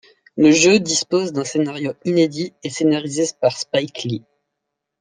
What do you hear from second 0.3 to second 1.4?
Le jeu dispose